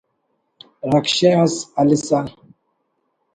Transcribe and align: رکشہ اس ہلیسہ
رکشہ 0.91 1.29
اس 1.43 1.55
ہلیسہ 1.79 2.19